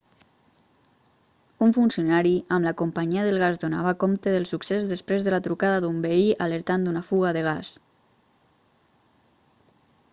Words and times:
un 1.65 1.73
funcionari 1.77 2.31
amb 2.57 2.67
la 2.67 2.71
companyia 2.79 3.25
del 3.27 3.37
gas 3.43 3.59
donava 3.63 3.93
compte 4.03 4.33
del 4.35 4.47
succés 4.51 4.87
després 4.93 5.27
de 5.27 5.33
la 5.35 5.41
trucada 5.47 5.83
d'un 5.83 5.99
veí 6.07 6.25
alertant 6.47 6.87
d'una 6.87 7.03
fuga 7.11 7.35
de 7.39 7.43
gas 7.49 7.69